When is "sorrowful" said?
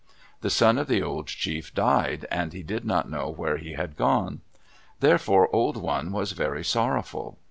6.63-7.37